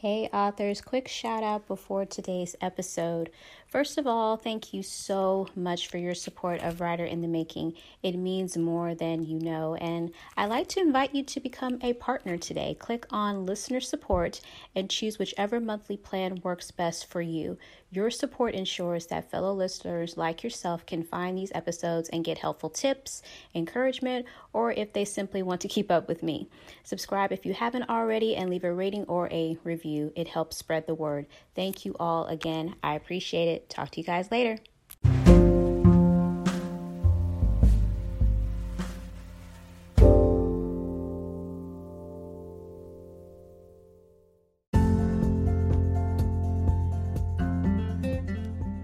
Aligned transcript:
Hey, 0.00 0.30
authors, 0.32 0.80
quick 0.80 1.08
shout 1.08 1.42
out 1.42 1.68
before 1.68 2.06
today's 2.06 2.56
episode. 2.62 3.28
First 3.70 3.98
of 3.98 4.06
all, 4.08 4.36
thank 4.36 4.74
you 4.74 4.82
so 4.82 5.46
much 5.54 5.86
for 5.86 5.96
your 5.96 6.12
support 6.12 6.60
of 6.60 6.80
Writer 6.80 7.04
in 7.04 7.20
the 7.20 7.28
Making. 7.28 7.74
It 8.02 8.16
means 8.16 8.58
more 8.58 8.96
than 8.96 9.24
you 9.24 9.38
know. 9.38 9.76
And 9.76 10.10
I'd 10.36 10.50
like 10.50 10.66
to 10.70 10.80
invite 10.80 11.14
you 11.14 11.22
to 11.22 11.38
become 11.38 11.78
a 11.80 11.92
partner 11.92 12.36
today. 12.36 12.74
Click 12.80 13.06
on 13.10 13.46
listener 13.46 13.78
support 13.78 14.40
and 14.74 14.90
choose 14.90 15.20
whichever 15.20 15.60
monthly 15.60 15.96
plan 15.96 16.40
works 16.42 16.72
best 16.72 17.06
for 17.06 17.22
you. 17.22 17.58
Your 17.92 18.10
support 18.10 18.54
ensures 18.54 19.06
that 19.06 19.30
fellow 19.30 19.52
listeners 19.52 20.16
like 20.16 20.42
yourself 20.42 20.84
can 20.84 21.04
find 21.04 21.38
these 21.38 21.52
episodes 21.54 22.08
and 22.08 22.24
get 22.24 22.38
helpful 22.38 22.70
tips, 22.70 23.22
encouragement, 23.54 24.26
or 24.52 24.72
if 24.72 24.92
they 24.92 25.04
simply 25.04 25.42
want 25.44 25.60
to 25.60 25.68
keep 25.68 25.92
up 25.92 26.08
with 26.08 26.24
me. 26.24 26.48
Subscribe 26.82 27.32
if 27.32 27.46
you 27.46 27.54
haven't 27.54 27.88
already 27.88 28.34
and 28.34 28.50
leave 28.50 28.64
a 28.64 28.72
rating 28.72 29.04
or 29.04 29.28
a 29.32 29.58
review. 29.62 30.12
It 30.16 30.28
helps 30.28 30.56
spread 30.56 30.86
the 30.86 30.94
word. 30.94 31.26
Thank 31.54 31.84
you 31.84 31.94
all 31.98 32.26
again. 32.26 32.74
I 32.82 32.94
appreciate 32.94 33.48
it. 33.48 33.59
Talk 33.68 33.90
to 33.90 34.00
you 34.00 34.04
guys 34.04 34.30
later. 34.30 34.58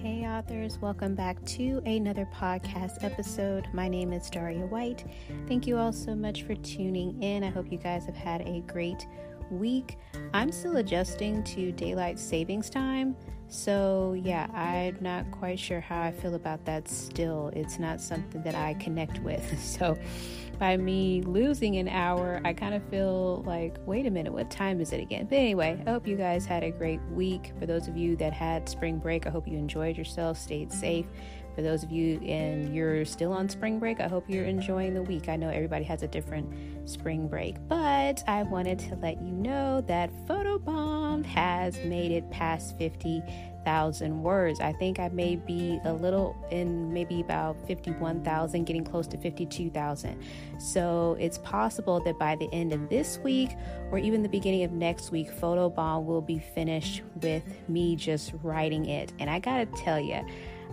Hey, 0.00 0.26
authors, 0.26 0.78
welcome 0.80 1.14
back 1.14 1.44
to 1.46 1.82
another 1.86 2.28
podcast 2.34 3.04
episode. 3.04 3.68
My 3.72 3.88
name 3.88 4.12
is 4.12 4.28
Daria 4.28 4.66
White. 4.66 5.04
Thank 5.46 5.66
you 5.66 5.76
all 5.78 5.92
so 5.92 6.14
much 6.14 6.42
for 6.42 6.54
tuning 6.56 7.22
in. 7.22 7.44
I 7.44 7.50
hope 7.50 7.70
you 7.70 7.78
guys 7.78 8.04
have 8.06 8.16
had 8.16 8.42
a 8.42 8.60
great 8.66 9.06
week. 9.50 9.98
I'm 10.34 10.50
still 10.50 10.78
adjusting 10.78 11.44
to 11.44 11.72
daylight 11.72 12.18
savings 12.18 12.70
time. 12.70 13.16
So, 13.52 14.16
yeah, 14.18 14.46
I'm 14.54 14.96
not 15.02 15.30
quite 15.30 15.58
sure 15.58 15.80
how 15.80 16.00
I 16.00 16.10
feel 16.10 16.34
about 16.34 16.64
that 16.64 16.88
still. 16.88 17.50
It's 17.54 17.78
not 17.78 18.00
something 18.00 18.42
that 18.44 18.54
I 18.54 18.74
connect 18.74 19.18
with. 19.20 19.42
So, 19.62 19.98
by 20.58 20.76
me 20.76 21.22
losing 21.22 21.76
an 21.76 21.88
hour, 21.88 22.40
I 22.44 22.52
kind 22.52 22.72
of 22.72 22.82
feel 22.84 23.42
like, 23.44 23.76
wait 23.84 24.06
a 24.06 24.10
minute, 24.10 24.32
what 24.32 24.50
time 24.50 24.80
is 24.80 24.92
it 24.92 25.00
again? 25.00 25.26
But 25.26 25.36
anyway, 25.38 25.82
I 25.84 25.90
hope 25.90 26.06
you 26.06 26.16
guys 26.16 26.46
had 26.46 26.62
a 26.62 26.70
great 26.70 27.00
week. 27.10 27.52
For 27.58 27.66
those 27.66 27.88
of 27.88 27.96
you 27.96 28.16
that 28.16 28.32
had 28.32 28.68
spring 28.68 28.98
break, 28.98 29.26
I 29.26 29.30
hope 29.30 29.46
you 29.48 29.58
enjoyed 29.58 29.98
yourself, 29.98 30.38
stayed 30.38 30.72
safe. 30.72 31.06
For 31.54 31.62
those 31.62 31.82
of 31.82 31.90
you 31.90 32.18
and 32.20 32.74
you're 32.74 33.04
still 33.04 33.32
on 33.32 33.48
spring 33.48 33.78
break, 33.78 34.00
I 34.00 34.08
hope 34.08 34.24
you're 34.28 34.44
enjoying 34.44 34.94
the 34.94 35.02
week. 35.02 35.28
I 35.28 35.36
know 35.36 35.48
everybody 35.48 35.84
has 35.84 36.02
a 36.02 36.08
different 36.08 36.88
spring 36.88 37.28
break, 37.28 37.56
but 37.68 38.22
I 38.26 38.42
wanted 38.44 38.78
to 38.80 38.96
let 38.96 39.20
you 39.20 39.32
know 39.32 39.82
that 39.82 40.10
Photobomb 40.26 41.24
has 41.26 41.76
made 41.84 42.10
it 42.10 42.30
past 42.30 42.70
50,000 43.64 44.22
words. 44.22 44.60
I 44.60 44.72
think 44.72 44.98
I 44.98 45.08
may 45.08 45.36
be 45.36 45.80
a 45.84 45.92
little 45.92 46.36
in 46.50 46.92
maybe 46.92 47.20
about 47.20 47.56
51,000, 47.66 48.64
getting 48.64 48.84
close 48.84 49.06
to 49.08 49.18
52,000. 49.18 50.20
So 50.58 51.16
it's 51.20 51.38
possible 51.38 52.00
that 52.04 52.18
by 52.18 52.36
the 52.36 52.48
end 52.52 52.72
of 52.72 52.88
this 52.88 53.18
week 53.18 53.50
or 53.90 53.98
even 53.98 54.22
the 54.22 54.28
beginning 54.28 54.64
of 54.64 54.72
next 54.72 55.12
week, 55.12 55.30
Photobomb 55.30 56.04
will 56.04 56.20
be 56.20 56.38
finished 56.38 57.02
with 57.20 57.44
me 57.68 57.96
just 57.96 58.32
writing 58.42 58.86
it. 58.86 59.12
And 59.18 59.30
I 59.30 59.38
gotta 59.38 59.66
tell 59.66 60.00
you, 60.00 60.26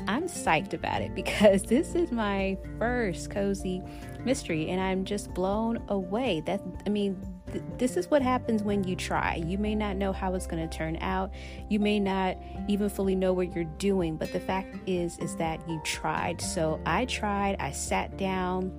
I'm 0.07 0.23
psyched 0.23 0.73
about 0.73 1.01
it 1.01 1.13
because 1.21 1.63
this 1.63 1.93
is 1.93 2.11
my 2.11 2.57
first 2.79 3.29
cozy 3.29 3.83
mystery 4.23 4.69
and 4.69 4.81
I'm 4.81 5.05
just 5.05 5.33
blown 5.33 5.81
away. 5.89 6.41
That 6.45 6.61
I 6.85 6.89
mean, 6.89 7.21
th- 7.51 7.63
this 7.77 7.97
is 7.97 8.09
what 8.09 8.21
happens 8.21 8.63
when 8.63 8.83
you 8.83 8.95
try. 8.95 9.35
You 9.35 9.57
may 9.57 9.75
not 9.75 9.95
know 9.95 10.11
how 10.11 10.33
it's 10.35 10.47
going 10.47 10.67
to 10.67 10.77
turn 10.77 10.97
out. 11.01 11.31
You 11.69 11.79
may 11.79 11.99
not 11.99 12.37
even 12.67 12.89
fully 12.89 13.15
know 13.15 13.33
what 13.33 13.53
you're 13.53 13.63
doing, 13.63 14.17
but 14.17 14.31
the 14.31 14.39
fact 14.39 14.75
is 14.87 15.17
is 15.19 15.35
that 15.37 15.67
you 15.67 15.81
tried. 15.83 16.41
So 16.41 16.79
I 16.85 17.05
tried. 17.05 17.57
I 17.59 17.71
sat 17.71 18.17
down 18.17 18.71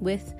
with 0.00 0.34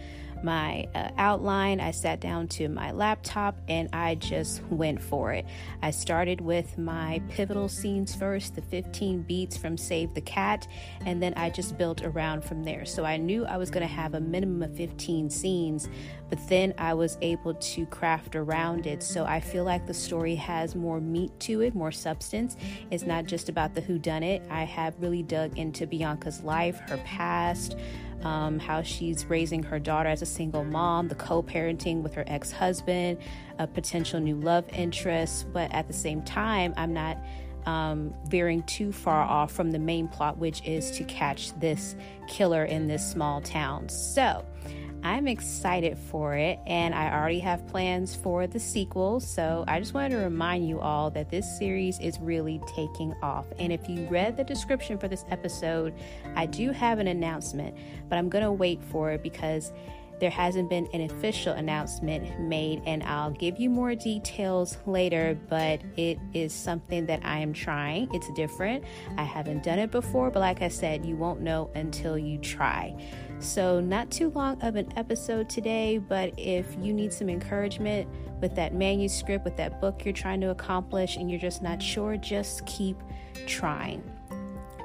my 0.47 0.89
uh, 0.95 1.11
outline. 1.19 1.81
I 1.81 1.91
sat 1.91 2.21
down 2.21 2.47
to 2.49 2.69
my 2.69 2.93
laptop 2.93 3.59
and 3.69 3.89
I 3.93 4.15
just 4.15 4.63
went 4.71 5.03
for 5.03 5.33
it. 5.33 5.45
I 5.83 5.91
started 5.91 6.41
with 6.41 6.79
my 6.79 7.21
pivotal 7.29 7.69
scenes 7.69 8.15
first, 8.15 8.55
the 8.55 8.63
15 8.63 9.23
beats 9.23 9.57
from 9.57 9.77
Save 9.77 10.15
the 10.15 10.21
Cat, 10.21 10.69
and 11.05 11.21
then 11.21 11.35
I 11.37 11.51
just 11.51 11.77
built 11.77 12.05
around 12.05 12.45
from 12.45 12.63
there. 12.63 12.85
So 12.85 13.05
I 13.05 13.17
knew 13.17 13.45
I 13.45 13.57
was 13.57 13.71
going 13.71 13.87
to 13.87 13.93
have 13.93 14.15
a 14.15 14.21
minimum 14.21 14.63
of 14.63 14.77
15 14.77 15.29
scenes, 15.31 15.89
but 16.31 16.39
then 16.49 16.73
I 16.79 16.95
was 16.95 17.19
able 17.23 17.55
to 17.55 17.85
craft 17.87 18.37
around 18.37 18.87
it. 18.87 19.03
So 19.03 19.25
I 19.25 19.41
feel 19.41 19.65
like 19.65 19.85
the 19.85 19.95
story 19.95 20.37
has 20.37 20.77
more 20.77 21.01
meat 21.01 21.39
to 21.41 21.63
it, 21.63 21.75
more 21.75 21.93
substance. 21.93 22.57
It's 22.93 23.05
not 23.05 23.27
just 23.27 23.49
about 23.49 23.75
the 23.75 23.81
who 23.81 23.99
done 23.99 24.23
it. 24.23 24.43
I 24.49 24.63
have 24.63 24.95
really 25.01 25.25
dug 25.25 25.59
into 25.59 25.89
Bianca's 25.89 26.43
life, 26.43 26.79
her 26.89 26.99
past, 26.99 27.77
um, 28.23 28.59
how 28.59 28.83
she's 28.83 29.27
raising 29.27 29.63
her 29.63 29.79
daughter 29.79 30.09
as 30.09 30.23
a 30.23 30.27
single 30.27 30.65
mom, 30.65 31.09
the 31.09 31.15
co 31.15 31.43
parenting 31.43 32.03
with 32.03 32.15
her 32.15 32.25
ex 32.27 32.51
husband, 32.51 33.19
a 33.59 33.67
potential 33.67 34.21
new 34.21 34.37
love 34.37 34.65
interest. 34.73 35.53
But 35.53 35.73
at 35.73 35.87
the 35.87 35.93
same 35.93 36.23
time, 36.23 36.75
I'm 36.77 36.93
not 36.93 37.19
um, 37.67 38.15
veering 38.29 38.63
too 38.63 38.93
far 38.93 39.23
off 39.23 39.53
from 39.53 39.73
the 39.73 39.79
main 39.79 40.09
plot, 40.09 40.39
which 40.39 40.63
is 40.65 40.91
to 40.93 41.05
catch 41.05 41.53
this 41.59 41.97
killer 42.29 42.65
in 42.65 42.87
this 42.87 43.09
small 43.09 43.41
town. 43.41 43.89
So, 43.89 44.45
I'm 45.07 45.29
excited 45.29 45.97
for 45.97 46.35
it, 46.35 46.59
and 46.67 46.93
I 46.93 47.17
already 47.17 47.39
have 47.39 47.65
plans 47.69 48.17
for 48.17 48.49
the 48.49 48.59
sequel. 48.59 49.21
So 49.21 49.65
I 49.69 49.79
just 49.79 49.95
wanted 49.95 50.09
to 50.09 50.17
remind 50.17 50.69
you 50.69 50.81
all 50.81 51.11
that 51.11 51.31
this 51.31 51.47
series 51.61 52.01
is 52.01 52.19
really 52.19 52.61
taking 52.75 53.15
off. 53.23 53.47
And 53.61 53.73
if 53.73 53.89
you 53.89 54.05
read 54.09 54.37
the 54.37 54.43
description 54.43 54.99
for 54.99 55.07
this 55.07 55.25
episode, 55.31 55.95
I 56.35 56.47
do 56.47 56.73
have 56.73 56.99
an 56.99 57.07
announcement, 57.07 57.77
but 58.09 58.19
I'm 58.19 58.29
going 58.29 58.43
to 58.43 58.51
wait 58.51 58.83
for 58.83 59.13
it 59.13 59.23
because 59.23 59.73
there 60.19 60.31
hasn't 60.31 60.71
been 60.71 60.89
an 60.93 61.03
official 61.03 61.53
announcement 61.53 62.41
made, 62.41 62.83
and 62.87 63.03
I'll 63.03 63.33
give 63.33 63.59
you 63.59 63.69
more 63.69 63.95
details 63.95 64.79
later. 64.87 65.39
But 65.49 65.81
it 65.97 66.19
is 66.33 66.53
something 66.53 67.07
that 67.07 67.21
I 67.25 67.39
am 67.39 67.53
trying. 67.53 68.13
It's 68.15 68.31
different. 68.33 68.85
I 69.19 69.25
haven't 69.25 69.63
done 69.63 69.79
it 69.79 69.91
before, 69.91 70.31
but 70.31 70.41
like 70.41 70.63
I 70.63 70.69
said, 70.69 71.05
you 71.05 71.17
won't 71.17 71.41
know 71.41 71.71
until 71.75 72.17
you 72.17 72.39
try. 72.39 72.97
So, 73.39 73.81
not 73.81 74.11
too 74.11 74.31
long 74.31 74.61
of 74.63 74.77
an 74.77 74.91
episode 74.97 75.51
today, 75.51 75.99
but 75.99 76.33
if 76.39 76.67
you 76.81 76.95
need 76.95 77.13
some 77.13 77.29
encouragement 77.29 78.09
with 78.41 78.55
that 78.55 78.73
manuscript, 78.73 79.45
with 79.45 79.57
that 79.59 79.81
book 79.81 80.05
you're 80.05 80.15
trying 80.15 80.41
to 80.41 80.51
accomplish, 80.51 81.17
and 81.17 81.31
you're 81.31 81.41
just 81.41 81.63
not 81.63 81.83
sure, 81.83 82.17
just 82.17 82.65
keep 82.67 82.97
trying. 83.47 84.03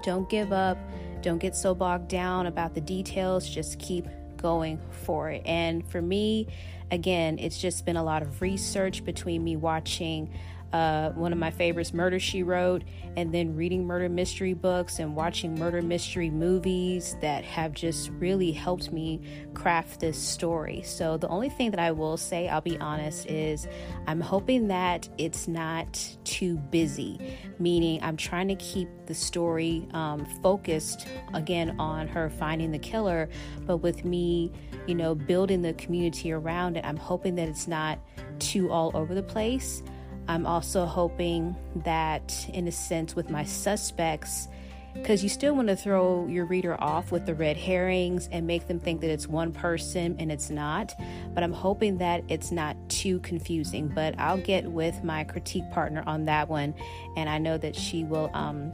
Don't 0.03 0.29
give 0.29 0.51
up. 0.51 0.77
Don't 1.21 1.37
get 1.37 1.55
so 1.55 1.75
bogged 1.75 2.07
down 2.07 2.47
about 2.47 2.73
the 2.73 2.81
details. 2.81 3.47
Just 3.47 3.79
keep 3.79 4.07
going 4.41 4.79
for 5.05 5.29
it. 5.29 5.43
And 5.45 5.87
for 5.89 6.01
me, 6.01 6.47
again, 6.89 7.39
it's 7.39 7.59
just 7.59 7.85
been 7.85 7.97
a 7.97 8.03
lot 8.03 8.21
of 8.21 8.41
research 8.41 9.05
between 9.05 9.43
me 9.43 9.55
watching 9.55 10.31
uh, 10.73 11.11
one 11.11 11.33
of 11.33 11.39
my 11.39 11.51
favorites, 11.51 11.93
Murder 11.93 12.19
She 12.19 12.43
Wrote, 12.43 12.83
and 13.17 13.33
then 13.33 13.55
reading 13.55 13.85
murder 13.85 14.07
mystery 14.07 14.53
books 14.53 14.99
and 14.99 15.15
watching 15.15 15.59
murder 15.59 15.81
mystery 15.81 16.29
movies 16.29 17.15
that 17.21 17.43
have 17.43 17.73
just 17.73 18.09
really 18.11 18.51
helped 18.51 18.91
me 18.91 19.21
craft 19.53 19.99
this 19.99 20.17
story. 20.17 20.81
So, 20.83 21.17
the 21.17 21.27
only 21.27 21.49
thing 21.49 21.71
that 21.71 21.79
I 21.79 21.91
will 21.91 22.17
say, 22.17 22.47
I'll 22.47 22.61
be 22.61 22.77
honest, 22.79 23.25
is 23.27 23.67
I'm 24.07 24.21
hoping 24.21 24.67
that 24.69 25.09
it's 25.17 25.47
not 25.47 26.17
too 26.23 26.57
busy, 26.57 27.35
meaning 27.59 27.99
I'm 28.01 28.17
trying 28.17 28.47
to 28.47 28.55
keep 28.55 28.87
the 29.07 29.15
story 29.15 29.87
um, 29.93 30.25
focused 30.41 31.07
again 31.33 31.77
on 31.79 32.07
her 32.07 32.29
finding 32.29 32.71
the 32.71 32.79
killer, 32.79 33.29
but 33.65 33.77
with 33.77 34.05
me, 34.05 34.51
you 34.87 34.95
know, 34.95 35.13
building 35.15 35.61
the 35.61 35.73
community 35.73 36.31
around 36.31 36.77
it, 36.77 36.85
I'm 36.85 36.97
hoping 36.97 37.35
that 37.35 37.49
it's 37.49 37.67
not 37.67 37.99
too 38.39 38.71
all 38.71 38.91
over 38.93 39.13
the 39.13 39.23
place. 39.23 39.83
I'm 40.31 40.45
also 40.45 40.85
hoping 40.85 41.57
that, 41.83 42.49
in 42.53 42.65
a 42.69 42.71
sense, 42.71 43.17
with 43.17 43.29
my 43.29 43.43
suspects, 43.43 44.47
because 44.93 45.23
you 45.23 45.27
still 45.27 45.57
want 45.57 45.67
to 45.67 45.75
throw 45.75 46.25
your 46.27 46.45
reader 46.45 46.81
off 46.81 47.11
with 47.11 47.25
the 47.25 47.35
red 47.35 47.57
herrings 47.57 48.29
and 48.31 48.47
make 48.47 48.65
them 48.69 48.79
think 48.79 49.01
that 49.01 49.09
it's 49.09 49.27
one 49.27 49.51
person 49.51 50.15
and 50.19 50.31
it's 50.31 50.49
not. 50.49 50.93
But 51.33 51.43
I'm 51.43 51.51
hoping 51.51 51.97
that 51.97 52.23
it's 52.29 52.49
not 52.49 52.77
too 52.87 53.19
confusing. 53.19 53.89
But 53.89 54.17
I'll 54.17 54.37
get 54.37 54.63
with 54.63 55.03
my 55.03 55.25
critique 55.25 55.69
partner 55.69 56.01
on 56.07 56.23
that 56.25 56.47
one, 56.47 56.75
and 57.17 57.29
I 57.29 57.37
know 57.37 57.57
that 57.57 57.75
she 57.75 58.05
will 58.05 58.31
um, 58.33 58.71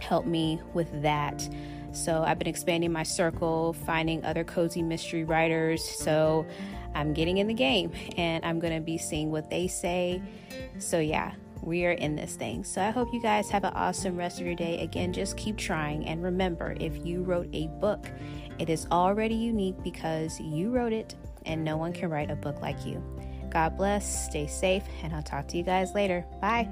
help 0.00 0.24
me 0.24 0.58
with 0.72 1.02
that. 1.02 1.46
So 1.94 2.22
I've 2.22 2.38
been 2.38 2.48
expanding 2.48 2.92
my 2.92 3.04
circle, 3.04 3.72
finding 3.72 4.24
other 4.24 4.44
cozy 4.44 4.82
mystery 4.82 5.24
writers. 5.24 5.82
So 5.82 6.46
I'm 6.94 7.12
getting 7.12 7.38
in 7.38 7.46
the 7.46 7.54
game 7.54 7.92
and 8.16 8.44
I'm 8.44 8.58
going 8.58 8.74
to 8.74 8.80
be 8.80 8.98
seeing 8.98 9.30
what 9.30 9.50
they 9.50 9.68
say. 9.68 10.22
So, 10.78 10.98
yeah, 10.98 11.32
we 11.62 11.86
are 11.86 11.92
in 11.92 12.16
this 12.16 12.36
thing. 12.36 12.64
So, 12.64 12.82
I 12.82 12.90
hope 12.90 13.08
you 13.12 13.22
guys 13.22 13.48
have 13.50 13.64
an 13.64 13.72
awesome 13.74 14.16
rest 14.16 14.40
of 14.40 14.46
your 14.46 14.54
day. 14.54 14.80
Again, 14.80 15.12
just 15.12 15.36
keep 15.36 15.56
trying. 15.56 16.06
And 16.06 16.22
remember, 16.22 16.76
if 16.78 17.04
you 17.04 17.22
wrote 17.22 17.48
a 17.52 17.68
book, 17.80 18.10
it 18.58 18.68
is 18.68 18.86
already 18.92 19.34
unique 19.34 19.82
because 19.82 20.38
you 20.40 20.70
wrote 20.70 20.92
it 20.92 21.14
and 21.46 21.64
no 21.64 21.76
one 21.76 21.92
can 21.92 22.10
write 22.10 22.30
a 22.30 22.36
book 22.36 22.60
like 22.60 22.84
you. 22.84 23.02
God 23.50 23.76
bless, 23.76 24.26
stay 24.26 24.46
safe, 24.46 24.82
and 25.02 25.14
I'll 25.14 25.22
talk 25.22 25.46
to 25.48 25.56
you 25.56 25.62
guys 25.62 25.94
later. 25.94 26.24
Bye. 26.40 26.68